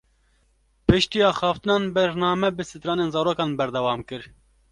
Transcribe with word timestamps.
Piştî 0.87 1.19
axaftinan, 1.31 1.83
bername 1.95 2.49
bi 2.57 2.63
stranên 2.71 3.09
zarokan 3.15 3.51
berdewam 3.59 4.01
kir 4.09 4.23